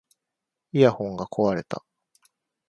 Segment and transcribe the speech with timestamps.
[0.71, 1.85] イヤホンが壊れた